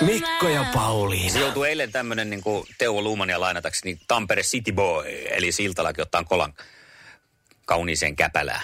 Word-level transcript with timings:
Mikko 0.00 0.48
ja 0.48 0.66
Pauliina. 0.74 1.32
Se 1.32 1.40
joutui 1.40 1.68
eilen 1.68 1.92
tämmönen 1.92 2.30
niin 2.30 2.42
kuin 2.42 2.66
Teuvo 2.78 3.02
Luumania 3.02 3.40
lainatakseni 3.40 3.92
niin 3.92 4.04
Tampere 4.08 4.42
City 4.42 4.72
Boy, 4.72 5.04
eli 5.30 5.52
Siltalakin 5.52 6.02
ottaa 6.02 6.24
kolan 6.24 6.54
kauniiseen 7.66 8.16
käpälään. 8.16 8.62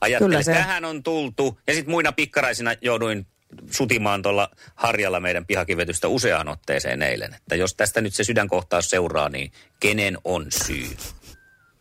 Ajattelin, 0.00 0.38
että 0.38 0.52
tähän 0.52 0.84
on 0.84 1.02
tultu. 1.02 1.58
Ja 1.66 1.74
sitten 1.74 1.90
muina 1.90 2.12
pikkaraisina 2.12 2.74
jouduin 2.80 3.26
sutimaan 3.70 4.22
tuolla 4.22 4.50
harjalla 4.74 5.20
meidän 5.20 5.46
pihakivetystä 5.46 6.08
useaan 6.08 6.48
otteeseen 6.48 7.02
eilen. 7.02 7.34
Että 7.34 7.56
jos 7.56 7.74
tästä 7.74 8.00
nyt 8.00 8.14
se 8.14 8.24
sydänkohtaus 8.24 8.90
seuraa, 8.90 9.28
niin 9.28 9.52
kenen 9.80 10.18
on 10.24 10.46
syy? 10.66 10.96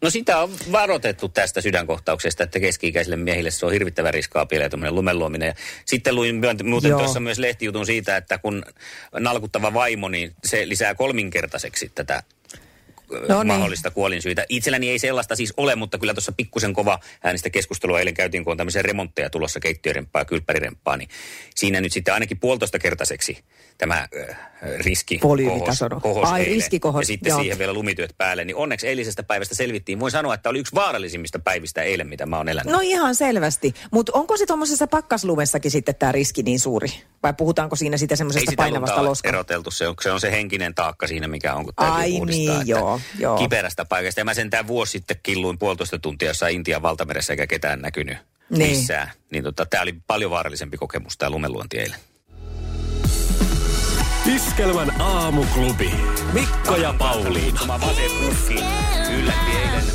No 0.05 0.09
sitä 0.09 0.39
on 0.39 0.51
varoitettu 0.71 1.29
tästä 1.29 1.61
sydänkohtauksesta, 1.61 2.43
että 2.43 2.59
keski-ikäisille 2.59 3.15
miehille 3.15 3.51
se 3.51 3.65
on 3.65 3.71
hirvittävän 3.71 4.13
riskaapi 4.13 4.55
ja 4.55 4.69
tämmöinen 4.69 4.95
lumenluominen. 4.95 5.47
Ja 5.47 5.53
sitten 5.85 6.15
luin 6.15 6.41
muuten 6.63 6.89
Joo. 6.89 6.99
tuossa 6.99 7.19
myös 7.19 7.39
lehtijutun 7.39 7.85
siitä, 7.85 8.17
että 8.17 8.37
kun 8.37 8.65
nalkuttava 9.19 9.73
vaimo, 9.73 10.09
niin 10.09 10.35
se 10.43 10.69
lisää 10.69 10.95
kolminkertaiseksi 10.95 11.91
tätä 11.95 12.23
no 13.29 13.43
niin. 13.43 13.47
mahdollista 13.47 13.91
kuolinsyitä. 13.91 14.45
Itselläni 14.49 14.89
ei 14.89 14.99
sellaista 14.99 15.35
siis 15.35 15.53
ole, 15.57 15.75
mutta 15.75 15.97
kyllä 15.97 16.13
tuossa 16.13 16.31
pikkusen 16.31 16.73
kova 16.73 16.99
äänistä 17.23 17.49
keskustelua 17.49 17.99
eilen 17.99 18.13
käytiin, 18.13 18.43
kun 18.43 18.51
on 18.51 18.57
tämmöisiä 18.57 18.81
remontteja 18.81 19.29
tulossa 19.29 19.59
keittiörempaa 19.59 20.21
ja 20.21 20.25
kylppäriremppaa, 20.25 20.97
niin 20.97 21.09
siinä 21.55 21.81
nyt 21.81 21.93
sitten 21.93 22.13
ainakin 22.13 22.39
puolitoista 22.39 22.79
kertaiseksi 22.79 23.37
tämä 23.77 24.07
äh, 24.29 24.37
riski 24.77 25.17
kohos, 25.17 25.79
kohos 26.01 26.29
Ai, 26.29 26.45
riski 26.45 26.79
kohos, 26.79 27.01
Ja 27.01 27.05
sitten 27.05 27.29
joo. 27.29 27.39
siihen 27.39 27.57
vielä 27.57 27.73
lumityöt 27.73 28.15
päälle, 28.17 28.45
niin 28.45 28.55
onneksi 28.55 28.87
eilisestä 28.87 29.23
päivästä 29.23 29.55
selvittiin. 29.55 29.99
Voin 29.99 30.11
sanoa, 30.11 30.33
että 30.33 30.49
oli 30.49 30.59
yksi 30.59 30.75
vaarallisimmista 30.75 31.39
päivistä 31.39 31.81
eilen, 31.81 32.07
mitä 32.07 32.25
mä 32.25 32.37
oon 32.37 32.49
elänyt. 32.49 32.73
No 32.73 32.79
ihan 32.83 33.15
selvästi. 33.15 33.73
Mutta 33.91 34.11
onko 34.15 34.37
se 34.37 34.45
tuommoisessa 34.45 34.87
pakkaslumessakin 34.87 35.71
sitten 35.71 35.95
tämä 35.95 36.11
riski 36.11 36.43
niin 36.43 36.59
suuri? 36.59 36.87
Vai 37.23 37.33
puhutaanko 37.33 37.75
siinä 37.75 37.97
sitten 37.97 38.17
semmoisesta 38.17 38.51
painavasta 38.57 39.03
loskasta? 39.03 39.35
eroteltu. 39.35 39.71
Se 39.71 39.87
on, 39.87 39.95
se 40.01 40.11
on 40.11 40.19
se 40.19 40.31
henkinen 40.31 40.75
taakka 40.75 41.07
siinä, 41.07 41.27
mikä 41.27 41.55
on, 41.55 41.65
kun 41.65 41.73
täytyy 41.75 41.95
Ai 41.95 42.11
uudistaa, 42.11 42.57
niin, 42.57 42.67
joo, 42.67 42.94
joo. 43.19 43.37
Kiperästä 43.37 43.85
paikasta. 43.85 44.21
Ja 44.21 44.25
mä 44.25 44.33
sen 44.33 44.49
vuosi 44.67 44.91
sitten 44.91 45.17
killuin 45.23 45.59
puolitoista 45.59 45.99
tuntia 45.99 46.27
jossain 46.27 46.55
Intian 46.55 46.81
valtameressä 46.81 47.33
eikä 47.33 47.47
ketään 47.47 47.81
näkynyt 47.81 48.17
niin. 48.49 48.69
missään. 48.69 49.11
Niin 49.31 49.43
tota, 49.43 49.65
tämä 49.65 49.83
oli 49.83 49.95
paljon 50.07 50.31
vaarallisempi 50.31 50.77
kokemus, 50.77 51.17
tämä 51.17 51.29
lumenluonti 51.29 51.77
eilen. 51.79 51.99
Iskelmän 54.35 55.01
aamuklubi. 55.01 55.91
Mikko 56.33 56.75
ja 56.75 56.93
Pauliina. 56.97 57.59
Yllätti 59.19 59.51
eilen 59.51 59.85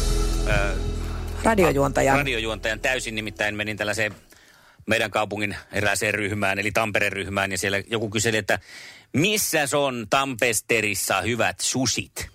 äh, 0.49 0.77
radiojuontajan. 1.43 2.19
radiojuontajan 2.19 2.81
täysin, 2.81 3.15
nimittäin 3.15 3.55
menin 3.55 3.77
tällaiseen 3.77 4.15
meidän 4.87 5.11
kaupungin 5.11 5.57
erääseen 5.73 6.15
ryhmään, 6.15 6.59
eli 6.59 6.71
Tampereen 6.71 7.13
ryhmään, 7.13 7.53
ja 7.53 7.59
siellä 7.59 7.83
joku 7.87 8.11
kyseli, 8.11 8.37
että 8.37 8.59
missä 9.13 9.59
on 9.75 10.07
Tampesterissa 10.11 11.21
hyvät 11.21 11.61
susit? 11.61 12.30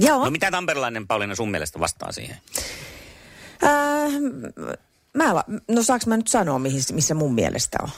Joo. 0.00 0.24
No 0.24 0.30
mitä 0.30 0.50
tamperelainen 0.50 1.06
Pauliina 1.06 1.34
sun 1.34 1.50
mielestä 1.50 1.80
vastaa 1.80 2.12
siihen? 2.12 2.36
Äh, 3.64 4.12
mä, 5.14 5.24
no 5.68 5.82
saaks 5.82 6.06
mä 6.06 6.16
nyt 6.16 6.28
sanoa, 6.28 6.58
mihin, 6.58 6.82
missä 6.92 7.14
mun 7.14 7.34
mielestä 7.34 7.78
on? 7.82 7.88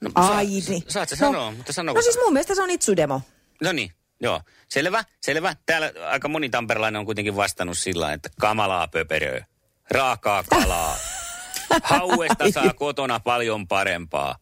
No, 0.00 0.10
Ai 0.14 0.60
sa- 0.60 0.70
niin. 0.70 0.82
Saat 0.88 1.08
sä 1.08 1.16
no, 1.16 1.18
sanoa, 1.18 1.50
mutta 1.50 1.72
sano. 1.72 1.92
No 1.92 2.02
siis 2.02 2.18
mun 2.24 2.32
mielestä 2.32 2.54
se 2.54 2.62
on 2.62 2.70
Itsudemo. 2.70 3.20
No 3.62 3.72
niin, 3.72 3.92
joo. 4.20 4.40
Selvä, 4.68 5.04
selvä. 5.20 5.56
Täällä 5.66 5.92
aika 6.10 6.28
moni 6.28 6.48
tamperelainen 6.48 6.98
on 6.98 7.06
kuitenkin 7.06 7.36
vastannut 7.36 7.78
sillä 7.78 8.12
että 8.12 8.30
kamalaa 8.40 8.88
pöperöä, 8.88 9.46
raakaa 9.90 10.44
kalaa. 10.50 10.96
Hauesta 11.82 12.50
saa 12.52 12.72
kotona 12.74 13.20
paljon 13.20 13.68
parempaa. 13.68 14.36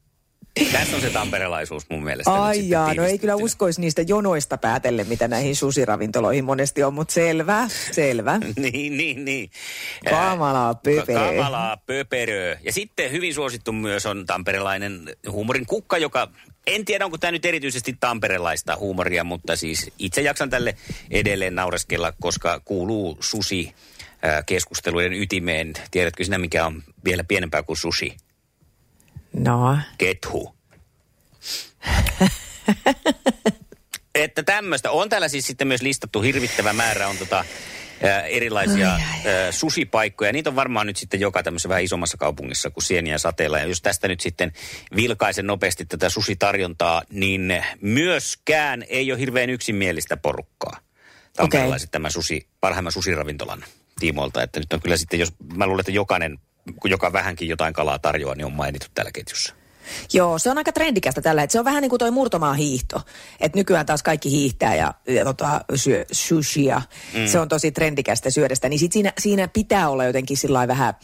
Tässä 0.73 0.97
on 0.97 1.03
se 1.03 1.11
tamperelaisuus 1.11 1.91
mun 1.91 2.05
mielestä. 2.05 2.33
Ai 2.33 2.69
jaa, 2.69 2.95
no 2.95 3.05
ei 3.05 3.19
kyllä 3.19 3.35
uskoisi 3.37 3.81
niistä 3.81 4.03
jonoista 4.03 4.59
päätelle, 4.59 5.05
mitä 5.05 5.29
näihin 5.29 5.57
susiravintoloihin 5.57 6.45
monesti 6.45 6.83
on, 6.83 6.95
mutta 6.95 7.15
selvä, 7.15 7.69
selvä. 7.93 8.39
niin, 8.57 8.97
niin, 8.97 9.25
niin. 9.25 9.51
Kamalaa 10.11 10.75
pöperö. 10.75 11.37
Kamalaa 11.37 11.77
pöperö. 11.77 12.57
Ja 12.63 12.73
sitten 12.73 13.13
hyvin 13.13 13.35
suosittu 13.35 13.73
myös 13.73 14.07
on 14.07 14.27
tamperelainen 14.27 15.17
huumorin 15.31 15.67
kukka, 15.67 15.99
joka 15.99 16.29
en 16.67 16.85
tiedä, 16.85 17.05
onko 17.05 17.19
tämä 17.19 17.31
nyt 17.31 17.45
erityisesti 17.45 17.97
tamperelaista 18.01 18.77
huumoria, 18.77 19.25
mutta 19.25 19.57
siis 19.57 19.91
itse 19.99 20.21
jaksan 20.21 20.51
tälle 20.51 20.77
edelleen 21.11 21.55
naureskella, 21.55 22.13
koska 22.21 22.61
kuuluu 22.65 23.19
susi 23.21 23.75
keskusteluiden 24.47 25.13
ytimeen. 25.13 25.73
Tiedätkö 25.91 26.25
sinä, 26.25 26.39
mikä 26.39 26.67
on 26.67 26.83
vielä 27.05 27.25
pienempää 27.25 27.63
kuin 27.63 27.77
sushi? 27.77 28.17
No. 29.39 29.79
Kethu. 29.99 30.57
että 34.15 34.43
tämmöistä. 34.43 34.91
On 34.91 35.09
täällä 35.09 35.29
siis 35.29 35.47
sitten 35.47 35.69
myös 35.69 35.83
listattu 35.83 36.21
hirvittävä 36.21 36.73
määrä 36.73 37.09
on 37.09 37.19
tota, 37.19 37.45
erilaisia 38.29 38.95
ai, 38.95 39.01
ai. 39.01 39.53
susipaikkoja. 39.53 40.33
Niitä 40.33 40.51
on 40.51 40.57
varmaan 40.57 40.87
nyt 40.87 40.97
sitten 40.97 41.21
joka 41.21 41.43
tämmöisessä 41.43 41.69
vähän 41.69 41.85
isommassa 41.85 42.17
kaupungissa 42.17 42.71
kuin 42.71 42.85
sieniä 42.85 43.15
ja 43.15 43.19
sateella. 43.19 43.59
Ja 43.59 43.65
jos 43.65 43.83
tästä 43.83 44.09
nyt 44.09 44.21
sitten 44.21 44.53
vilkaisen 44.97 45.47
nopeasti 45.47 45.87
tätä 45.87 46.09
susitarjontaa, 46.09 47.03
niin 47.11 47.65
myöskään 47.81 48.85
ei 48.89 49.13
ole 49.13 49.21
hirveän 49.21 49.51
yksimielistä 49.51 50.17
porukkaa. 50.17 50.79
Tamperelaiset 51.37 51.89
okay. 51.89 51.93
tämän 51.93 52.11
susi, 52.11 52.49
parhaimman 52.61 52.93
susiravintolan 52.93 53.65
tiimoilta. 53.99 54.43
Että 54.43 54.61
nyt 54.61 54.73
on 54.73 54.81
kyllä 54.81 54.97
sitten, 54.97 55.21
jos 55.21 55.33
mä 55.57 55.67
luulen, 55.67 55.81
että 55.81 55.93
jokainen 55.93 56.39
joka 56.85 57.13
vähänkin 57.13 57.49
jotain 57.49 57.75
kalaa 57.75 57.99
tarjoaa, 57.99 58.35
niin 58.35 58.47
on 58.47 58.53
mainittu 58.53 58.87
täällä 58.95 59.13
ketjussa. 59.13 59.55
Joo, 60.13 60.39
se 60.39 60.51
on 60.51 60.59
aika 60.59 60.73
trendikästä 60.73 61.23
tällä 61.23 61.43
että 61.43 61.53
Se 61.53 61.59
on 61.59 61.65
vähän 61.65 61.83
niin 61.83 61.91
kuin 61.91 61.99
toi 61.99 62.11
murtomaa 62.11 62.55
hiihto. 62.55 63.03
Että 63.41 63.59
nykyään 63.59 63.87
taas 63.87 64.03
kaikki 64.03 64.31
hiihtää 64.31 64.75
ja, 64.75 64.95
ja 65.09 65.25
tota, 65.25 65.61
syö 65.75 66.05
sushia. 66.13 66.83
Mm. 67.15 67.27
Se 67.27 67.41
on 67.41 67.49
tosi 67.49 67.73
trendikästä 67.73 68.31
syödä 68.31 68.55
Niin 68.69 68.79
sit 68.79 68.93
siinä, 68.93 69.13
siinä 69.19 69.49
pitää 69.49 69.89
olla 69.89 70.05
jotenkin 70.05 70.37
sillä 70.37 70.69
vähän 70.69 70.95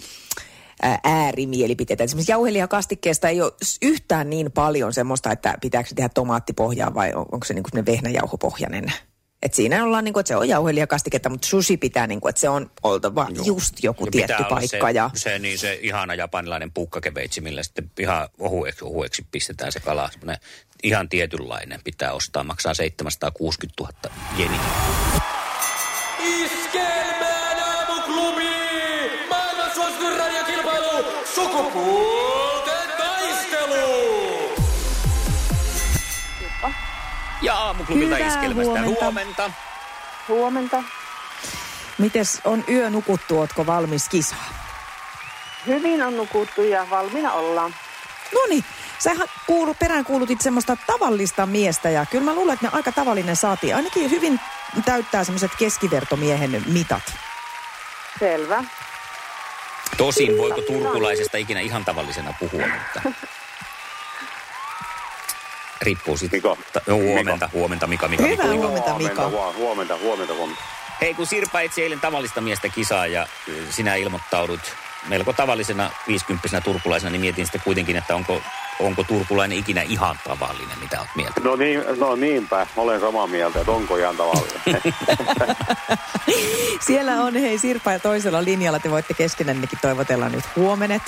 äärimielipiteitä. 1.04 2.04
Esimerkiksi 2.04 2.32
jauhelijakastikkeesta 2.32 3.28
ei 3.28 3.42
ole 3.42 3.52
yhtään 3.82 4.30
niin 4.30 4.52
paljon 4.52 4.92
semmoista, 4.92 5.32
että 5.32 5.54
pitääkö 5.60 5.88
se 5.88 5.94
tehdä 5.94 6.08
tomaattipohjaa 6.08 6.94
vai 6.94 7.12
onko 7.14 7.44
se 7.44 7.54
niin 7.54 7.64
kuin 7.72 7.86
vehnäjauhopohjainen 7.86 8.92
et 9.42 9.54
siinä 9.54 9.84
ollaan 9.84 10.04
niin 10.04 10.12
kuin, 10.12 10.20
että 10.20 10.28
se 10.28 10.36
on 10.36 10.48
jauhelijakastiketta, 10.48 11.28
mutta 11.28 11.48
sushi 11.48 11.76
pitää 11.76 12.06
niin 12.06 12.20
kuin, 12.20 12.30
että 12.30 12.40
se 12.40 12.48
on 12.48 12.70
oltava 12.82 13.26
Joo. 13.34 13.44
just 13.44 13.82
joku 13.82 14.04
ja 14.04 14.10
tietty 14.10 14.44
paikka. 14.48 14.86
Se, 14.86 14.90
ja... 14.94 15.10
se, 15.14 15.38
niin 15.38 15.58
se 15.58 15.78
ihana 15.82 16.14
japanilainen 16.14 16.72
pukkakeveitsi, 16.72 17.40
millä 17.40 17.62
sitten 17.62 17.90
ihan 17.98 18.28
ohueksi, 18.38 18.84
ohueksi 18.84 19.26
pistetään 19.30 19.72
se 19.72 19.80
kala. 19.80 20.10
Semmoinen 20.12 20.38
ihan 20.82 21.08
tietynlainen 21.08 21.80
pitää 21.84 22.12
ostaa, 22.12 22.44
maksaa 22.44 22.74
760 22.74 23.82
000 23.82 23.92
jeniä. 24.38 24.60
Iskelmään 26.44 27.58
aamuklubi! 27.60 28.48
Maailman 29.30 29.74
suosituin 29.74 30.16
radiokilpailu! 30.16 31.04
Sukupuolten 31.34 32.61
Ja 37.42 37.54
aamuklubilta 37.54 38.16
iskelmästä 38.16 38.82
huomenta. 38.82 39.04
huomenta. 39.04 39.50
Huomenta. 40.28 40.82
Mites 41.98 42.40
on 42.44 42.64
yö 42.68 42.90
nukuttu, 42.90 43.38
ootko 43.38 43.66
valmis 43.66 44.08
kisaa? 44.08 44.50
Hyvin 45.66 46.02
on 46.02 46.16
nukuttu 46.16 46.62
ja 46.62 46.86
valmiina 46.90 47.32
ollaan. 47.32 47.74
No 48.34 48.40
niin, 48.48 48.64
sähän 48.98 49.28
kuulu, 49.46 49.74
perään 49.74 50.04
kuulutit 50.04 50.40
semmoista 50.40 50.76
tavallista 50.86 51.46
miestä 51.46 51.90
ja 51.90 52.06
kyllä 52.06 52.24
mä 52.24 52.34
luulen, 52.34 52.54
että 52.54 52.66
ne 52.66 52.72
aika 52.72 52.92
tavallinen 52.92 53.36
saatiin. 53.36 53.76
Ainakin 53.76 54.10
hyvin 54.10 54.40
täyttää 54.84 55.24
semmoiset 55.24 55.50
keskivertomiehen 55.58 56.64
mitat. 56.66 57.02
Selvä. 58.18 58.64
Tosin 59.96 60.38
voiko 60.38 60.60
turkulaisesta 60.62 61.36
ikinä 61.36 61.60
ihan 61.60 61.84
tavallisena 61.84 62.34
puhua, 62.40 62.66
mutta... 62.66 63.12
riippuu 65.82 66.16
sitten. 66.16 66.38
Mika. 66.38 66.56
Ta- 66.72 66.80
no, 66.86 66.96
huomenta, 66.96 67.32
Mika. 67.32 67.48
huomenta 67.52 67.86
Mika, 67.86 68.08
Mika, 68.08 68.22
Hyvää 68.22 68.46
Mika. 68.46 68.66
huomenta, 68.66 68.94
Mika. 68.98 69.28
Huomenta, 69.28 69.58
huomenta, 69.58 69.96
huomenta, 69.96 70.34
huomenta. 70.34 70.62
Hei, 71.00 71.14
kun 71.14 71.26
Sirpa 71.26 71.60
etsi 71.60 71.82
eilen 71.82 72.00
tavallista 72.00 72.40
miestä 72.40 72.68
kisaa 72.68 73.06
ja 73.06 73.26
sinä 73.70 73.94
ilmoittaudut 73.94 74.60
melko 75.08 75.32
tavallisena 75.32 75.90
50 76.08 76.60
turkulaisena, 76.60 77.10
niin 77.10 77.20
mietin 77.20 77.46
sitten 77.46 77.60
kuitenkin, 77.64 77.96
että 77.96 78.14
onko 78.14 78.42
onko 78.80 79.04
turkulainen 79.04 79.58
ikinä 79.58 79.82
ihan 79.82 80.18
tavallinen, 80.28 80.78
mitä 80.80 81.00
oot 81.00 81.08
mieltä? 81.16 81.40
No, 81.40 81.56
niin, 81.56 81.84
no 81.98 82.16
niinpä, 82.16 82.66
olen 82.76 83.00
samaa 83.00 83.26
mieltä, 83.26 83.60
että 83.60 83.72
onko 83.72 83.96
ihan 83.96 84.16
tavallinen. 84.16 84.62
Siellä 86.86 87.12
on 87.22 87.34
hei 87.34 87.58
Sirpa 87.58 87.92
ja 87.92 87.98
toisella 87.98 88.44
linjalla. 88.44 88.78
Te 88.78 88.90
voitte 88.90 89.14
keskenännekin 89.14 89.78
toivotella 89.82 90.28
nyt 90.28 90.44
huomenet. 90.56 91.02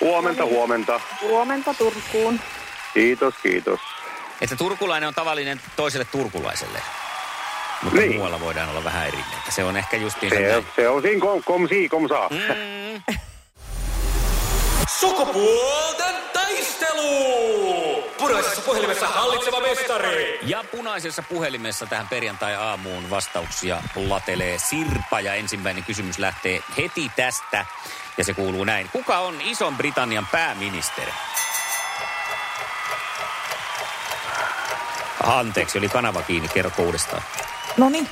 huomenta, 0.00 0.44
huomenta. 0.46 1.00
Huomenta 1.22 1.74
Turkuun. 1.74 2.40
Kiitos, 2.96 3.34
kiitos. 3.42 3.80
Että 4.40 4.56
turkulainen 4.56 5.08
on 5.08 5.14
tavallinen 5.14 5.60
toiselle 5.76 6.04
turkulaiselle. 6.12 6.78
Mutta 7.82 7.98
Niin. 8.00 8.14
muualla 8.14 8.40
voidaan 8.40 8.68
olla 8.68 8.84
vähän 8.84 9.06
eri 9.06 9.16
mieltä. 9.16 9.50
Se 9.50 9.64
on 9.64 9.76
ehkä 9.76 9.96
justiin 9.96 10.32
Se, 10.32 10.64
se 10.76 10.88
on 10.88 11.02
siinä 11.02 11.20
kom, 11.20 11.42
kom, 11.44 11.68
si, 11.68 11.88
kom 11.88 12.08
saa. 12.08 12.28
Mm. 12.28 13.16
Sukupuolten 15.00 16.14
taistelu! 16.32 18.04
Punaisessa 18.18 18.60
puhelimessa 18.62 19.06
hallitseva 19.08 19.60
mestari. 19.60 20.38
Ja 20.42 20.64
punaisessa 20.70 21.22
puhelimessa 21.22 21.86
tähän 21.86 22.08
perjantai-aamuun 22.08 23.10
vastauksia 23.10 23.82
latelee 24.08 24.58
Sirpa 24.58 25.20
ja 25.20 25.34
ensimmäinen 25.34 25.84
kysymys 25.84 26.18
lähtee 26.18 26.60
heti 26.76 27.10
tästä. 27.16 27.66
Ja 28.18 28.24
se 28.24 28.34
kuuluu 28.34 28.64
näin. 28.64 28.88
Kuka 28.92 29.18
on 29.18 29.40
Ison-Britannian 29.40 30.26
pääministeri? 30.32 31.12
Anteeksi, 35.26 35.78
oli 35.78 35.88
kanava 35.88 36.22
kiinni. 36.22 36.48
Kerro 36.48 36.70
uudestaan, 36.78 37.22
No 37.76 37.88
niin. 37.88 38.08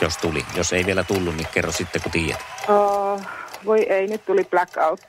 jos 0.00 0.16
tuli. 0.16 0.44
Jos 0.54 0.72
ei 0.72 0.86
vielä 0.86 1.04
tullut, 1.04 1.36
niin 1.36 1.48
kerro 1.52 1.72
sitten, 1.72 2.02
kun 2.02 2.12
tiedät. 2.12 2.40
Oh, 2.68 3.20
voi 3.64 3.82
ei, 3.82 4.06
nyt 4.06 4.24
tuli 4.24 4.44
blackout. 4.44 5.00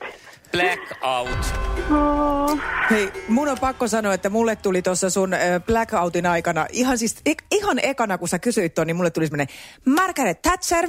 Blackout. 0.51 1.53
Oh, 1.91 2.57
Hei, 2.91 3.11
mun 3.27 3.49
on 3.49 3.57
pakko 3.59 3.87
sanoa, 3.87 4.13
että 4.13 4.29
mulle 4.29 4.55
tuli 4.55 4.81
tuossa 4.81 5.09
sun 5.09 5.35
blackoutin 5.65 6.25
aikana, 6.25 6.65
ihan 6.71 6.97
siis, 6.97 7.15
e- 7.25 7.33
ihan 7.51 7.79
ekana 7.83 8.17
kun 8.17 8.27
sä 8.27 8.39
kysyit 8.39 8.73
ton, 8.73 8.87
niin 8.87 8.95
mulle 8.95 9.11
tuli 9.11 9.25
semmoinen 9.25 9.47
Margaret 9.85 10.41
Thatcher. 10.41 10.87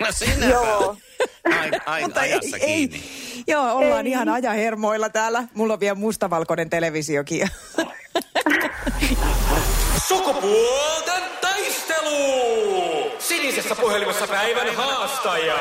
No 0.00 0.06
sinä 0.12 0.46
joo. 0.46 0.96
Aina, 1.60 1.78
aina 1.86 2.06
Mutta 2.06 2.22
ei, 2.22 2.32
ei. 2.32 2.60
kiinni. 2.66 3.02
Joo, 3.46 3.72
ollaan 3.76 4.06
Ei. 4.06 4.12
ihan 4.12 4.28
ajahermoilla 4.28 5.08
täällä. 5.08 5.44
Mulla 5.54 5.72
on 5.72 5.80
vielä 5.80 5.94
mustavalkoinen 5.94 6.70
televisiokin. 6.70 7.48
Sukupuolten 10.12 11.22
taistelu! 11.40 12.16
Sinisessä 13.18 13.74
puhelimessa 13.74 14.26
päivän 14.26 14.76
haastaja. 14.76 15.54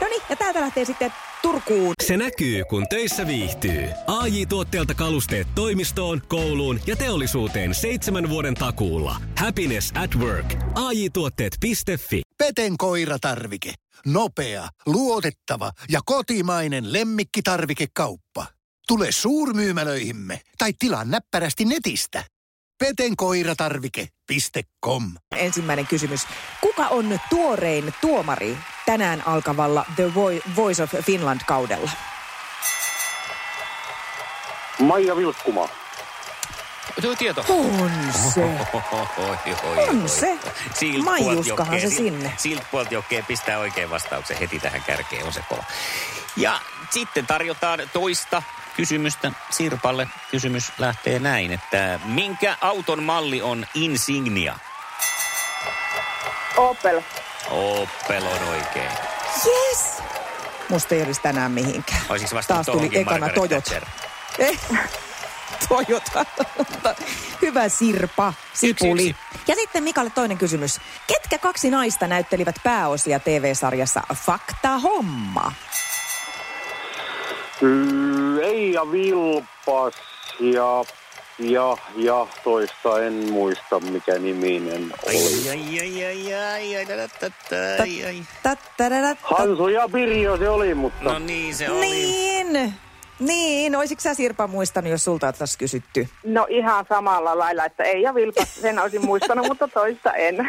no 0.00 0.08
niin, 0.08 0.22
ja 0.28 0.36
täältä 0.36 0.60
lähtee 0.60 0.84
sitten 0.84 1.12
Turkuun. 1.42 1.94
Se 2.02 2.16
näkyy, 2.16 2.64
kun 2.64 2.86
töissä 2.88 3.26
viihtyy. 3.26 3.88
ai 4.06 4.46
tuotteelta 4.46 4.94
kalusteet 4.94 5.48
toimistoon, 5.54 6.22
kouluun 6.28 6.80
ja 6.86 6.96
teollisuuteen 6.96 7.74
seitsemän 7.74 8.28
vuoden 8.28 8.54
takuulla. 8.54 9.16
Happiness 9.38 9.92
at 10.02 10.14
work. 10.14 10.54
ai 10.74 11.10
tuotteetfi 11.12 12.22
Peten 12.38 12.76
koiratarvike. 12.78 13.74
Nopea, 14.06 14.68
luotettava 14.86 15.72
ja 15.88 16.00
kotimainen 16.06 16.92
lemmikkitarvikekauppa. 16.92 18.46
Tule 18.88 19.12
suurmyymälöihimme 19.12 20.40
tai 20.58 20.72
tilaa 20.78 21.04
näppärästi 21.04 21.64
netistä. 21.64 22.24
petenkoiratarvike.com 22.84 25.02
Ensimmäinen 25.36 25.86
kysymys. 25.86 26.26
Kuka 26.60 26.88
on 26.88 27.18
tuorein 27.30 27.94
tuomari 28.00 28.56
tänään 28.86 29.22
alkavalla 29.26 29.84
The 29.96 30.14
Voi- 30.14 30.42
Voice 30.56 30.82
of 30.82 30.90
Finland-kaudella? 31.02 31.90
Maija 34.78 35.16
Vilkkuma. 35.16 35.68
Tuo 37.02 37.16
tieto. 37.16 37.44
On 37.48 37.90
se. 38.34 38.44
Oi, 38.44 38.50
oi, 39.64 39.88
On 39.88 40.02
oi. 40.02 40.08
se. 40.08 40.38
Maijuskahan 41.04 41.80
se 41.80 41.90
sinne. 41.90 42.32
Siltä 42.36 42.66
puolta 42.70 42.94
jokkeen 42.94 43.24
pistää 43.26 43.58
oikein 43.58 43.90
vastauksen 43.90 44.38
heti 44.38 44.60
tähän 44.60 44.82
kärkeen, 44.82 45.26
on 45.26 45.32
se 45.32 45.40
kova. 45.48 45.64
Ja 46.36 46.60
sitten 46.90 47.26
tarjotaan 47.26 47.80
toista 47.92 48.42
kysymystä 48.76 49.32
Sirpalle. 49.50 50.08
Kysymys 50.30 50.72
lähtee 50.78 51.18
näin, 51.18 51.52
että 51.52 52.00
minkä 52.04 52.56
auton 52.60 53.02
malli 53.02 53.42
on 53.42 53.66
Insignia? 53.74 54.58
Opel. 56.56 57.02
Opel 57.50 58.26
on 58.26 58.48
oikein. 58.48 58.90
Yes! 59.46 60.02
Musta 60.68 60.94
ei 60.94 61.02
olisi 61.02 61.20
tänään 61.22 61.52
mihinkään. 61.52 62.00
Olisiko 62.08 62.36
vastannut 62.36 62.66
Taas 62.66 62.76
tuli 62.78 62.98
ekana 62.98 63.28
Toyota. 63.28 63.74
Eh, 64.38 64.60
Toyota. 65.68 66.26
Hyvä 67.42 67.68
Sirpa, 67.68 68.32
Sipuli. 68.54 69.08
Yksi, 69.10 69.16
Ja 69.48 69.54
sitten 69.54 69.82
Mikalle 69.82 70.10
toinen 70.10 70.38
kysymys. 70.38 70.80
Ketkä 71.06 71.38
kaksi 71.38 71.70
naista 71.70 72.06
näyttelivät 72.06 72.56
pääosia 72.64 73.20
TV-sarjassa 73.20 74.00
Fakta 74.14 74.78
Homma? 74.78 75.52
Mm, 77.60 78.13
Leija 78.54 78.92
Vilpas 78.92 79.94
ja 80.40 80.84
ja, 81.38 81.76
ja, 81.96 82.26
toista 82.44 83.02
en 83.02 83.32
muista 83.32 83.80
mikä 83.80 84.18
niminen 84.18 84.92
oli. 85.06 85.16
Hansu 89.22 89.68
ja 89.68 89.88
Pirjo 89.88 90.36
se 90.36 90.48
oli, 90.48 90.74
mutta... 90.74 91.04
No 91.04 91.18
niin 91.18 91.54
se 91.54 91.70
oli. 91.70 91.80
Niin! 91.80 92.74
Niin, 93.18 93.76
olisitko 93.76 94.00
sä 94.00 94.14
Sirpa 94.14 94.46
muistanut, 94.46 94.90
jos 94.90 95.04
sulta 95.04 95.26
oltaisiin 95.26 95.58
kysytty? 95.58 96.08
No 96.24 96.46
ihan 96.50 96.84
samalla 96.88 97.38
lailla, 97.38 97.64
että 97.64 97.82
ei 97.82 98.02
ja 98.02 98.14
Vilpa, 98.14 98.44
sen 98.44 98.78
olisin 98.78 99.04
muistanut, 99.04 99.46
mutta 99.46 99.68
toista 99.68 100.12
en. 100.12 100.48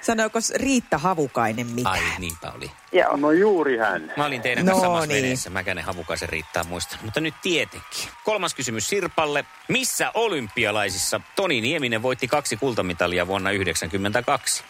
Sanoiko 0.00 0.38
Riitta 0.54 0.98
Havukainen 0.98 1.66
mitään? 1.66 1.94
Ai, 1.94 2.00
niinpä 2.18 2.52
oli. 2.56 2.70
Joo. 2.92 3.16
no 3.16 3.30
juuri 3.32 3.78
hän. 3.78 4.12
Mä 4.16 4.24
olin 4.24 4.42
teidän 4.42 4.66
No 4.66 4.72
kanssa 4.72 4.86
samassa 4.86 5.06
niin. 5.06 5.22
veneessä. 5.22 5.50
Mäkänen 5.50 5.84
Havukaisen 5.84 6.28
riittää 6.28 6.64
muistanut. 6.64 7.04
Mutta 7.04 7.20
nyt 7.20 7.34
tietenkin. 7.42 8.08
Kolmas 8.24 8.54
kysymys 8.54 8.88
Sirpalle. 8.88 9.44
Missä 9.68 10.10
olympialaisissa 10.14 11.20
Toni 11.36 11.60
Nieminen 11.60 12.02
voitti 12.02 12.28
kaksi 12.28 12.56
kultamitalia 12.56 13.26
vuonna 13.26 13.50
1992? 13.50 14.64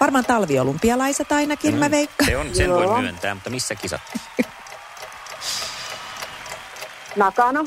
Varmaan 0.00 0.24
talviolympialaiset 0.24 1.32
ainakin, 1.32 1.74
mä 1.74 1.90
veikkaan. 1.90 2.30
Se 2.30 2.36
on, 2.36 2.54
sen 2.54 2.66
Joo. 2.66 2.88
voi 2.88 3.02
myöntää, 3.02 3.34
mutta 3.34 3.50
missä 3.50 3.74
kisat? 3.74 4.00
Nakano. 7.16 7.66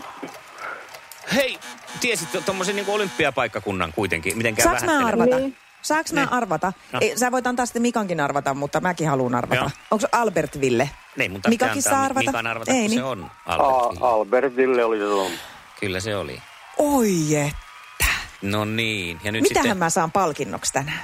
Hei, 1.35 1.59
tiesit 1.99 2.45
tuommoisen 2.45 2.75
niin 2.75 2.89
olympiapaikkakunnan 2.89 3.93
kuitenkin? 3.93 4.37
Mitenkään 4.37 4.79
Saanko 4.79 4.99
mä 4.99 5.07
arvata? 5.07 5.37
Niin. 5.39 5.57
Saanko 5.81 6.09
mä 6.13 6.19
Niin. 6.19 6.33
arvata? 6.33 6.73
No. 6.91 6.99
Ei, 7.01 7.17
sä 7.17 7.31
voit 7.31 7.47
antaa 7.47 7.65
sitten 7.65 7.81
Mikankin 7.81 8.19
arvata, 8.19 8.53
mutta 8.53 8.81
mäkin 8.81 9.07
haluan 9.07 9.35
arvata. 9.35 9.55
Joo. 9.61 9.69
Onko 9.91 10.01
se 10.01 10.07
Albertville? 10.11 10.89
Ei, 11.17 11.29
mutta 11.29 11.49
Mikakin 11.49 11.81
saa 11.81 12.03
arvata. 12.03 12.25
Mikan 12.25 12.47
arvata, 12.47 12.71
Ei 12.71 12.77
niin. 12.77 12.91
se 12.91 13.03
on 13.03 13.31
A- 13.45 13.53
Albert. 13.55 14.01
Albertille 14.03 14.83
oli 14.83 14.97
se 14.97 15.05
on. 15.05 15.31
Kyllä 15.79 15.99
se 15.99 16.15
oli. 16.17 16.41
Oi 16.77 17.35
että. 17.35 18.05
No 18.41 18.65
niin. 18.65 19.19
Ja 19.23 19.31
nyt 19.31 19.41
Mitähän 19.41 19.63
sitten 19.63 19.77
mä 19.77 19.89
saan 19.89 20.11
palkinnoksi 20.11 20.73
tänään? 20.73 20.99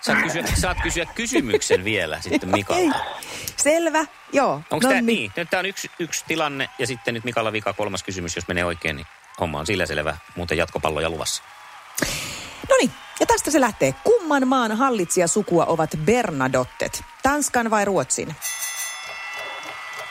saat 0.00 0.22
kysyä, 0.22 0.42
saat 0.60 0.76
kysyä 0.82 1.06
kysymyksen 1.14 1.84
vielä 1.84 2.20
sitten. 2.20 2.48
Mikalta. 2.58 2.98
Selvä, 3.56 4.06
joo. 4.32 4.52
Onko 4.54 4.76
no 4.82 4.88
tämä 4.88 5.00
niin? 5.00 5.32
Nyt 5.36 5.50
tämä 5.50 5.58
on 5.58 5.66
yksi, 5.66 5.90
yksi 5.98 6.24
tilanne 6.28 6.68
ja 6.78 6.86
sitten 6.86 7.14
nyt 7.14 7.24
Mikalla 7.24 7.52
vika 7.52 7.72
kolmas 7.72 8.02
kysymys, 8.02 8.36
jos 8.36 8.48
menee 8.48 8.64
oikein, 8.64 8.96
niin 8.96 9.06
homma 9.40 9.58
on 9.58 9.66
sillä 9.66 9.86
selvä. 9.86 10.16
Muuten 10.36 10.58
jatkopalloja 10.58 11.10
luvassa. 11.10 11.42
No 12.70 12.76
niin, 12.80 12.90
ja 13.20 13.26
tästä 13.26 13.50
se 13.50 13.60
lähtee. 13.60 13.94
Kumman 14.04 14.48
maan 14.48 14.76
hallitsijasukua 14.76 15.64
ovat 15.64 15.90
Bernadottet? 16.04 17.02
Tanskan 17.22 17.70
vai 17.70 17.84
Ruotsin? 17.84 18.36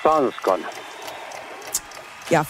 Tanskan. 0.04 0.68
Ja 2.30 2.46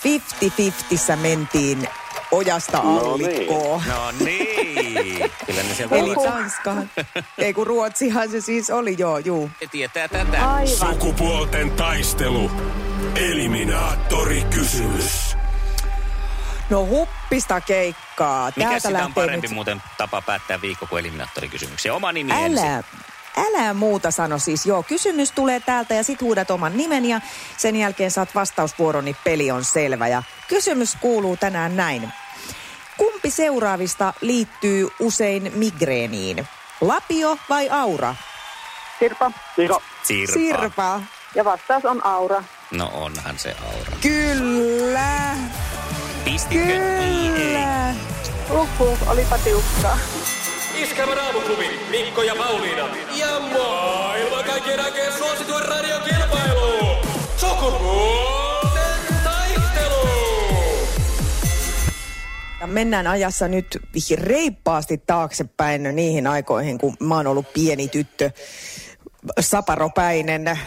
50-50 1.14 1.16
mentiin 1.16 1.88
ojasta 2.32 2.78
No 2.84 3.00
allikkoon. 3.14 3.82
No 3.88 4.12
niin. 4.20 5.32
Kyllä 5.46 5.64
ne 5.64 5.74
sieltä 5.76 5.96
Eli 5.96 6.14
Ruotsi- 6.14 6.30
Tanskahan. 6.32 6.90
Ei 7.38 7.54
kun 7.54 7.68
Ruotsihan 7.68 8.30
se 8.32 8.42
siis 8.42 8.70
oli, 8.70 8.96
joo, 8.98 9.18
juu. 9.18 9.50
Ne 9.62 9.68
tietää 9.72 10.08
tätä. 10.08 10.54
Aivan. 10.54 10.68
Sukupuolten 10.68 11.72
taistelu. 11.72 12.52
Eliminaattori 13.16 14.44
kysymys. 14.44 15.36
No 16.70 16.86
huppista 16.86 17.62
keikkaa. 17.62 18.46
Mikä 18.56 18.70
Täältä 18.70 18.88
sitä 18.88 19.06
on 19.06 19.14
parempi 19.14 19.48
nyt... 19.48 19.56
muuten 19.56 19.82
tapa 19.98 20.22
päättää 20.22 20.62
viikko 20.62 20.88
kuin 20.88 21.00
eliminaattorikysymyksiä? 21.00 21.94
Oma 21.94 22.12
nimi 22.12 22.32
ensin. 22.32 22.66
Älä, 22.66 22.84
älä 23.38 23.74
muuta 23.74 24.12
sano 24.12 24.40
siis. 24.40 24.66
Joo, 24.66 24.84
kysymys 24.84 25.32
tulee 25.32 25.60
täältä 25.60 25.94
ja 25.94 26.04
sit 26.04 26.22
huudat 26.22 26.52
oman 26.52 26.78
nimen 26.78 27.06
ja 27.06 27.22
sen 27.58 27.76
jälkeen 27.76 28.12
saat 28.12 28.36
vastausvuoron, 28.36 29.06
niin 29.06 29.16
peli 29.24 29.52
on 29.52 29.66
selvä. 29.66 30.08
Ja 30.08 30.24
kysymys 30.48 30.98
kuuluu 31.02 31.38
tänään 31.38 31.76
näin. 31.78 32.14
Kumpi 32.98 33.32
seuraavista 33.32 34.14
liittyy 34.22 34.88
usein 35.00 35.52
migreeniin? 35.56 36.48
Lapio 36.82 37.38
vai 37.50 37.70
aura? 37.70 38.16
Sirpa. 39.00 39.32
Sika. 39.56 39.82
Sirpa. 40.04 40.34
Sirpa. 40.34 41.02
Ja 41.36 41.46
vastaus 41.46 41.86
on 41.86 42.06
Aura. 42.06 42.44
No 42.72 42.90
onhan 42.94 43.40
se 43.40 43.56
aura. 43.66 43.98
Kyllä, 44.02 45.36
Pistikö? 46.26 46.64
Ei. 46.64 47.32
kyllä. 47.36 47.96
Uhuh, 48.52 48.98
olipa 49.08 49.38
tiukkaa. 49.38 49.98
Iskävä 50.76 51.16
raamuklubi, 51.16 51.70
Mikko 51.90 52.22
ja 52.22 52.36
Pauliina. 52.36 52.88
Ja 53.16 53.40
maailman 53.40 54.44
kaikkien 54.46 54.80
aikeen 54.80 55.14
suosituen 55.14 55.66
radiokilpailu. 55.66 56.96
Sukupuolten 57.38 59.16
taistelu. 59.24 60.08
Ja 62.60 62.68
mennään 62.68 63.08
ajassa 63.08 63.48
nyt 63.48 63.82
reippaasti 64.16 64.98
taaksepäin 65.08 65.96
niihin 65.96 66.28
aikoihin, 66.28 66.78
kun 66.78 66.96
mä 67.00 67.16
oon 67.16 67.28
ollut 67.28 67.54
pieni 67.54 67.88
tyttö, 67.88 68.32
saparopäinen, 69.40 70.60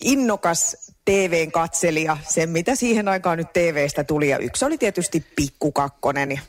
innokas 0.00 0.83
TVn 1.04 1.52
katselija, 1.52 2.16
sen 2.28 2.50
mitä 2.50 2.74
siihen 2.74 3.08
aikaan 3.08 3.38
nyt 3.38 3.52
TVstä 3.52 4.04
tuli. 4.04 4.28
Ja 4.28 4.38
yksi 4.38 4.64
oli 4.64 4.78
tietysti 4.78 5.24
Pikku 5.36 5.72
Kakkonen, 5.72 6.40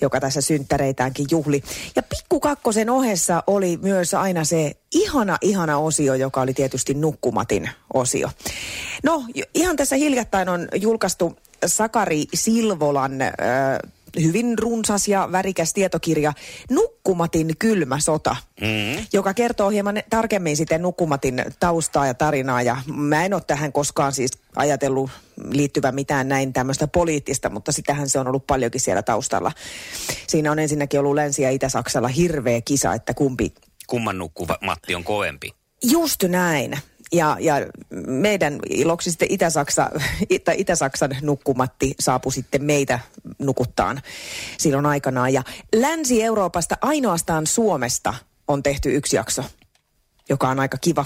joka 0.00 0.20
tässä 0.20 0.40
synttäreitäänkin 0.40 1.26
juhli. 1.30 1.62
Ja 1.96 2.02
Pikku 2.02 2.40
Kakkosen 2.40 2.90
ohessa 2.90 3.42
oli 3.46 3.78
myös 3.82 4.14
aina 4.14 4.44
se 4.44 4.72
ihana, 4.92 5.38
ihana 5.40 5.78
osio, 5.78 6.14
joka 6.14 6.40
oli 6.40 6.54
tietysti 6.54 6.94
Nukkumatin 6.94 7.70
osio. 7.94 8.30
No, 9.02 9.24
ihan 9.54 9.76
tässä 9.76 9.96
hiljattain 9.96 10.48
on 10.48 10.68
julkaistu 10.74 11.36
Sakari 11.66 12.24
Silvolan 12.34 13.22
äh, 13.22 13.32
hyvin 14.22 14.58
runsas 14.58 15.08
ja 15.08 15.28
värikäs 15.32 15.72
tietokirja 15.72 16.32
Nukkumatin 16.70 17.56
kylmä 17.58 18.00
sota, 18.00 18.36
mm. 18.60 19.06
joka 19.12 19.34
kertoo 19.34 19.70
hieman 19.70 20.02
tarkemmin 20.10 20.56
sitten 20.56 20.82
Nukkumatin 20.82 21.44
taustaa 21.60 22.06
ja 22.06 22.14
tarinaa. 22.14 22.62
Ja 22.62 22.76
mä 22.94 23.24
en 23.24 23.34
ole 23.34 23.42
tähän 23.46 23.72
koskaan 23.72 24.12
siis 24.12 24.30
ajatellut 24.56 25.10
liittyvän 25.50 25.94
mitään 25.94 26.28
näin 26.28 26.52
tämmöistä 26.52 26.86
poliittista, 26.86 27.50
mutta 27.50 27.72
sitähän 27.72 28.08
se 28.08 28.18
on 28.18 28.28
ollut 28.28 28.46
paljonkin 28.46 28.80
siellä 28.80 29.02
taustalla. 29.02 29.52
Siinä 30.26 30.52
on 30.52 30.58
ensinnäkin 30.58 31.00
ollut 31.00 31.14
Länsi- 31.14 31.42
ja 31.42 31.50
Itä-Saksalla 31.50 32.08
hirveä 32.08 32.60
kisa, 32.60 32.94
että 32.94 33.14
kumpi 33.14 33.54
Kumman 33.86 34.18
nukkuva 34.18 34.58
Matti 34.60 34.94
on 34.94 35.04
kovempi? 35.04 35.54
Just 35.82 36.22
näin. 36.22 36.78
Ja, 37.14 37.36
ja 37.40 37.54
meidän 38.06 38.58
iloksi 38.70 39.10
sitten 39.10 39.28
Itä-Saksa, 39.30 39.90
Itä, 40.30 40.52
Itä-Saksan 40.52 41.16
nukkumatti 41.22 41.94
saapui 42.00 42.32
sitten 42.32 42.64
meitä 42.64 42.98
nukuttaan 43.38 44.02
silloin 44.58 44.86
aikanaan. 44.86 45.32
Ja 45.32 45.42
Länsi-Euroopasta 45.74 46.76
ainoastaan 46.80 47.46
Suomesta 47.46 48.14
on 48.48 48.62
tehty 48.62 48.96
yksi 48.96 49.16
jakso, 49.16 49.44
joka 50.28 50.48
on 50.48 50.60
aika 50.60 50.78
kiva 50.78 51.04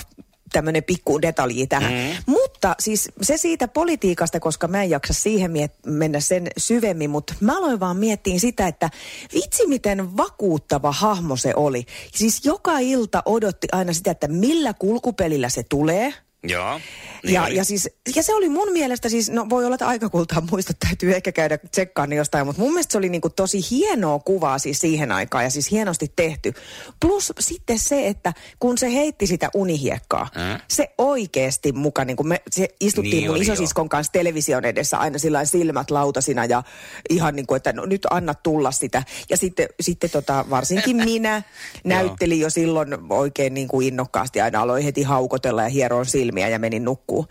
tämmöinen 0.53 0.85
pikku 0.85 1.23
detalji 1.23 1.67
tähän. 1.67 1.93
Mm. 1.93 2.23
Mutta 2.27 2.48
siis 2.81 3.09
se 3.23 3.37
siitä 3.37 3.69
politiikasta, 3.69 4.41
koska 4.41 4.69
mä 4.69 4.83
en 4.83 4.91
jaksa 4.91 5.13
siihen 5.13 5.51
miet- 5.51 5.79
mennä 5.87 6.21
sen 6.21 6.49
syvemmin, 6.57 7.11
mutta 7.11 7.35
mä 7.41 7.59
aloin 7.59 7.81
vaan 7.81 7.97
miettiä 7.97 8.39
sitä, 8.39 8.67
että 8.67 8.91
vitsi 9.35 9.67
miten 9.67 10.17
vakuuttava 10.17 10.93
hahmo 10.93 11.37
se 11.37 11.53
oli. 11.57 11.87
Siis 12.15 12.45
joka 12.45 12.79
ilta 12.79 13.23
odotti 13.27 13.69
aina 13.73 13.93
sitä, 13.93 14.11
että 14.11 14.29
millä 14.29 14.75
kulkupelillä 14.75 15.49
se 15.49 15.63
tulee. 15.69 16.15
Joo. 16.45 16.81
Niin 17.23 17.35
Ja, 17.35 17.43
oli. 17.45 17.57
ja, 17.57 17.65
siis, 17.65 17.89
ja 18.17 18.23
se 18.23 18.35
oli 18.35 18.49
mun 18.49 18.73
mielestä 18.73 19.09
siis, 19.09 19.31
no 19.31 19.47
voi 19.51 19.65
olla, 19.65 19.75
että 19.75 19.87
aikakultaa 19.89 20.43
muistot 20.51 20.77
täytyy 20.79 21.15
ehkä 21.15 21.33
käydä 21.33 21.59
tsekkaan 21.71 22.13
jostain, 22.13 22.47
mutta 22.47 22.63
mun 22.63 22.71
mielestä 22.73 22.93
se 22.93 22.99
oli 22.99 23.09
niinku 23.09 23.31
tosi 23.31 23.61
hienoa 23.71 24.19
kuvaa 24.19 24.59
siis 24.59 24.79
siihen 24.79 25.13
aikaan 25.13 25.45
ja 25.45 25.51
siis 25.51 25.71
hienosti 25.71 26.13
tehty. 26.17 26.53
Plus 27.01 27.33
sitten 27.41 27.79
se, 27.79 28.07
että 28.09 28.33
kun 28.61 28.79
se 28.79 28.93
heitti 28.95 29.27
sitä 29.27 29.49
unihiekkaa, 29.55 30.29
Mm. 30.35 30.61
se 30.69 30.89
oikeasti 30.99 31.73
muka, 31.73 32.05
niin 32.05 32.17
kun 32.17 32.29
me 32.29 32.43
se 32.51 32.69
istuttiin 32.81 33.17
Niin 33.17 33.31
mun 33.31 33.43
isosiskon 33.43 33.89
kanssa 33.89 34.13
television 34.13 34.65
edessä 34.65 34.99
aina 34.99 35.19
sillä 35.19 35.45
silmät 35.45 35.91
lautasina 35.91 36.45
ja 36.45 36.63
ihan 37.11 37.37
niin 37.37 37.47
kuin, 37.47 37.57
että 37.57 37.73
no, 37.73 37.85
nyt 37.87 38.07
anna 38.11 38.35
tulla 38.35 38.71
sitä. 38.71 39.03
Ja 39.31 39.37
sitten, 39.37 39.69
sitten 39.81 40.11
tota, 40.11 40.45
varsinkin 40.51 40.97
minä 41.11 41.43
näyttelin 41.85 42.41
jo 42.41 42.51
silloin 42.51 42.89
oikein 43.11 43.55
niin 43.55 43.69
kuin 43.69 43.87
innokkaasti 43.89 44.41
aina 44.41 44.61
aloin 44.63 44.85
heti 44.85 45.03
haukotella 45.03 45.63
ja 45.63 45.69
hieroon 45.69 46.07
silmiä 46.29 46.49
ja 46.49 46.59
menin 46.59 46.85
nukkuu. 46.85 47.27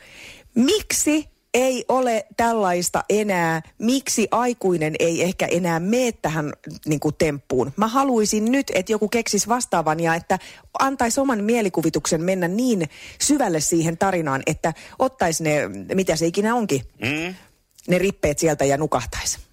Miksi 0.55 1.29
ei 1.53 1.85
ole 1.87 2.25
tällaista 2.37 3.03
enää, 3.09 3.61
miksi 3.79 4.27
aikuinen 4.31 4.93
ei 4.99 5.23
ehkä 5.23 5.45
enää 5.45 5.79
mene 5.79 6.11
tähän 6.11 6.53
niin 6.85 6.99
kuin 6.99 7.15
temppuun. 7.17 7.73
Mä 7.77 7.87
haluaisin 7.87 8.51
nyt, 8.51 8.71
että 8.75 8.91
joku 8.91 9.07
keksis 9.07 9.47
vastaavan 9.47 9.99
ja 9.99 10.15
että 10.15 10.39
antaisi 10.79 11.19
oman 11.19 11.43
mielikuvituksen 11.43 12.21
mennä 12.23 12.47
niin 12.47 12.89
syvälle 13.21 13.59
siihen 13.59 13.97
tarinaan, 13.97 14.43
että 14.45 14.73
ottaisi 14.99 15.43
ne, 15.43 15.67
mitä 15.93 16.15
se 16.15 16.25
ikinä 16.25 16.55
onkin, 16.55 16.81
Mm. 17.01 17.35
ne 17.87 17.97
rippeet 17.97 18.39
sieltä 18.39 18.65
ja 18.65 18.77
nukahtaisi. 18.77 19.46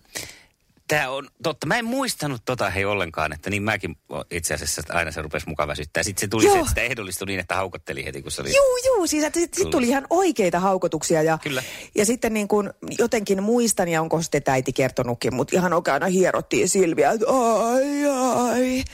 Tämä 0.88 1.10
on 1.10 1.28
totta. 1.42 1.66
Mä 1.66 1.78
en 1.78 1.84
muistanut 1.84 2.42
tota 2.44 2.70
hei 2.70 2.84
ollenkaan, 2.84 3.32
että 3.32 3.50
niin 3.50 3.62
mäkin 3.62 3.96
itse 4.30 4.54
asiassa 4.54 4.82
aina 4.88 5.12
se 5.12 5.22
rupesi 5.22 5.48
mukaan 5.48 5.68
väsyttää. 5.68 6.02
Sitten 6.02 6.20
se 6.20 6.28
tuli 6.28 6.44
Joo. 6.44 6.52
se, 6.52 6.58
että 6.58 6.68
sitä 6.68 6.80
ehdollistui 6.80 7.26
niin, 7.26 7.40
että 7.40 7.54
haukotteli 7.54 8.04
heti, 8.04 8.22
kun 8.22 8.30
se 8.30 8.42
oli... 8.42 8.56
Juu, 8.56 8.76
juu, 8.86 9.06
siis 9.06 9.24
että 9.24 9.40
sit, 9.40 9.54
sit 9.54 9.70
tuli 9.70 9.88
ihan 9.88 10.06
oikeita 10.10 10.60
haukotuksia 10.60 11.22
ja, 11.22 11.38
Kyllä. 11.42 11.62
ja 11.94 12.06
sitten 12.06 12.34
niin 12.34 12.48
kuin 12.48 12.70
jotenkin 12.98 13.42
muistan, 13.42 13.88
ja 13.88 14.00
onko 14.00 14.22
sitten 14.22 14.42
äiti 14.46 14.72
kertonutkin, 14.72 15.34
mutta 15.34 15.56
ihan 15.56 15.72
oikein 15.72 15.92
aina 15.92 16.06
hierottiin 16.06 16.68
silmiä, 16.68 17.10
että 17.10 17.26
ai 17.28 18.06
ai, 18.06 18.84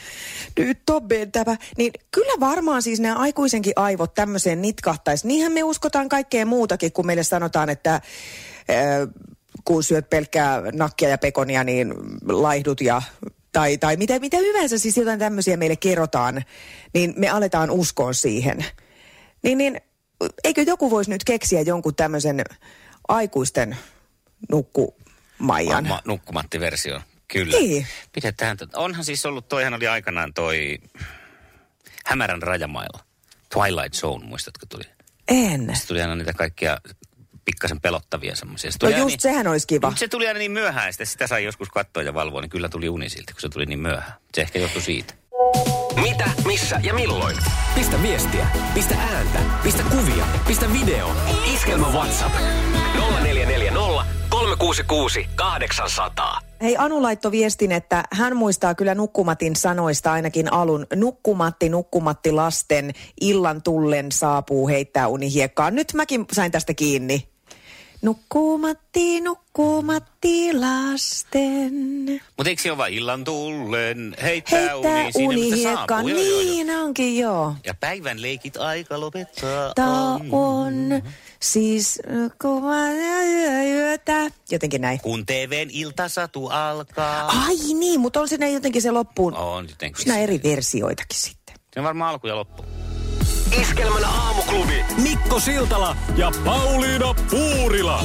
nyt 0.58 0.90
on 0.90 1.02
mentävä. 1.08 1.56
Niin 1.76 1.92
kyllä 2.10 2.40
varmaan 2.40 2.82
siis 2.82 3.00
nämä 3.00 3.16
aikuisenkin 3.16 3.72
aivot 3.76 4.14
tämmöiseen 4.14 4.62
nitkahtaisi. 4.62 5.26
Niinhän 5.26 5.52
me 5.52 5.62
uskotaan 5.62 6.08
kaikkea 6.08 6.46
muutakin, 6.46 6.92
kun 6.92 7.06
meille 7.06 7.22
sanotaan, 7.22 7.70
että 7.70 8.00
kun 9.64 9.84
syöt 9.84 10.10
pelkkää 10.10 10.62
nakkia 10.72 11.08
ja 11.08 11.18
pekonia, 11.18 11.64
niin 11.64 11.94
laihdut 12.28 12.80
ja 12.80 13.02
tai, 13.52 13.78
tai 13.78 13.96
mitä, 13.96 14.18
mitä 14.18 14.36
hyvänsä, 14.36 14.78
siis 14.78 14.96
jotain 14.96 15.18
tämmöisiä 15.18 15.56
meille 15.56 15.76
kerrotaan, 15.76 16.42
niin 16.94 17.14
me 17.16 17.28
aletaan 17.28 17.70
uskoa 17.70 18.12
siihen. 18.12 18.64
Niin, 19.42 19.58
niin 19.58 19.80
eikö 20.44 20.62
joku 20.62 20.90
voisi 20.90 21.10
nyt 21.10 21.24
keksiä 21.24 21.60
jonkun 21.60 21.94
tämmöisen 21.94 22.44
aikuisten 23.08 23.76
nukkumaijan? 24.50 25.88
Ma- 25.88 26.02
nukkumatti-versio. 26.04 27.00
Kyllä. 27.28 27.58
Niin. 27.58 27.86
Pidetään. 28.12 28.56
Onhan 28.74 29.04
siis 29.04 29.26
ollut, 29.26 29.48
toihan 29.48 29.74
oli 29.74 29.86
aikanaan 29.86 30.34
toi 30.34 30.78
Hämärän 32.06 32.42
rajamailla. 32.42 33.04
Twilight 33.54 33.94
Zone, 33.94 34.24
muistatko 34.24 34.66
tuli? 34.66 34.84
En. 35.28 35.76
Se 35.76 35.86
tuli 35.86 36.02
aina 36.02 36.14
niitä 36.14 36.32
kaikkia 36.32 36.78
pikkasen 37.50 37.80
pelottavia 37.80 38.36
semmoisia. 38.36 38.70
No 38.82 38.88
just 38.88 39.20
sehän 39.20 39.46
olisi 39.46 39.66
kiva. 39.66 39.86
Mutta 39.86 39.98
se 39.98 40.08
tuli 40.08 40.28
aina 40.28 40.38
niin 40.38 40.52
myöhään, 40.52 40.88
ja 40.88 40.92
sitten 40.92 41.06
sitä 41.06 41.26
sai 41.26 41.44
joskus 41.44 41.68
katsoa 41.68 42.02
ja 42.02 42.14
valvoa, 42.14 42.40
niin 42.40 42.50
kyllä 42.50 42.68
tuli 42.68 42.88
uni 42.88 43.08
silti, 43.08 43.32
kun 43.32 43.40
se 43.40 43.48
tuli 43.48 43.66
niin 43.66 43.78
myöhään. 43.78 44.12
Se 44.34 44.40
ehkä 44.40 44.58
johtui 44.58 44.82
siitä. 44.82 45.14
Mitä, 46.02 46.30
missä 46.46 46.80
ja 46.82 46.94
milloin? 46.94 47.36
Pistä 47.74 48.02
viestiä, 48.02 48.46
pistä 48.74 48.94
ääntä, 48.94 49.38
pistä 49.62 49.82
kuvia, 49.82 50.26
pistä 50.46 50.72
video. 50.72 51.10
Iskelmä 51.54 51.86
WhatsApp 51.86 52.34
0440 52.94 54.04
366 54.28 55.26
800. 55.34 56.40
Hei, 56.62 56.76
Anu 56.76 57.02
laittoi 57.02 57.30
viestin, 57.30 57.72
että 57.72 58.04
hän 58.12 58.36
muistaa 58.36 58.74
kyllä 58.74 58.94
Nukkumatin 58.94 59.56
sanoista 59.56 60.12
ainakin 60.12 60.52
alun. 60.52 60.86
Nukkumatti, 60.94 61.68
nukkumatti 61.68 62.32
lasten, 62.32 62.92
illan 63.20 63.62
tullen 63.62 64.12
saapuu 64.12 64.68
heittää 64.68 65.08
unihiekkaan. 65.08 65.74
Nyt 65.74 65.92
mäkin 65.94 66.24
sain 66.32 66.52
tästä 66.52 66.74
kiinni. 66.74 67.29
Nukkumatti, 68.02 69.20
nukkumatti 69.20 70.52
lasten. 70.52 71.72
Mutta 72.36 72.48
eikö 72.50 72.62
se 72.62 72.70
ole 72.70 72.78
vain 72.78 72.94
illan 72.94 73.24
tullen, 73.24 74.16
heittää, 74.22 74.60
Heittää 74.60 74.92
uni, 74.94 75.04
mistä 75.04 75.18
unihiekkaan. 75.20 75.86
saapuu. 75.88 76.08
Joo, 76.08 76.18
joo, 76.18 76.30
joo. 76.30 76.40
Niin 76.42 76.70
onkin, 76.70 77.18
joo. 77.18 77.54
Ja 77.66 77.74
päivän 77.80 78.22
leikit 78.22 78.56
aika 78.56 79.00
lopettaa. 79.00 79.72
Tää 79.74 79.86
on 80.32 81.02
siis 81.42 82.00
kuva 82.42 82.76
yötä. 83.64 84.30
Jotenkin 84.50 84.80
näin. 84.80 85.00
Kun 85.00 85.26
TVn 85.26 85.68
iltasatu 85.70 86.46
alkaa. 86.46 87.26
Ai 87.26 87.56
niin, 87.74 88.00
mutta 88.00 88.20
on 88.20 88.28
siinä 88.28 88.48
jotenkin 88.48 88.82
se 88.82 88.90
loppuun. 88.90 89.34
On 89.36 89.68
jotenkin. 89.68 90.02
Siinä 90.02 90.18
eri 90.18 90.40
versioitakin 90.44 91.18
sitten. 91.18 91.54
Se 91.74 91.80
on 91.80 91.84
varmaan 91.84 92.10
alku 92.10 92.26
ja 92.26 92.36
loppu. 92.36 92.64
Iskelmän 93.58 94.04
aamuklubi 94.04 94.84
Mikko 95.02 95.40
Siltala 95.40 95.96
ja 96.16 96.32
Pauliina 96.44 97.14
Puurila. 97.30 98.02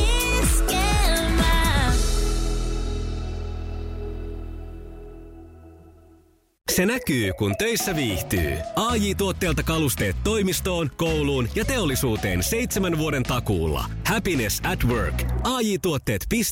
Se 6.75 6.85
näkyy, 6.85 7.33
kun 7.33 7.55
töissä 7.57 7.95
viihtyy. 7.95 8.57
ai 8.75 9.15
tuotteelta 9.15 9.63
kalusteet 9.63 10.15
toimistoon, 10.23 10.91
kouluun 10.97 11.49
ja 11.55 11.65
teollisuuteen 11.65 12.43
seitsemän 12.43 12.97
vuoden 12.97 13.23
takuulla. 13.23 13.85
Happiness 14.05 14.61
at 14.71 14.83
work. 14.83 15.23
AJ-tuotteet.fi 15.43 16.43